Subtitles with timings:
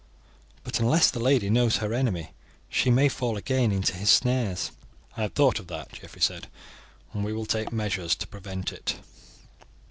[0.63, 2.31] "But unless the lady knows her enemy
[2.69, 4.71] she may fall again into his snares.
[5.15, 6.47] "I have thought of that," Geoffrey said,
[7.13, 8.95] "and we will take measures to prevent it."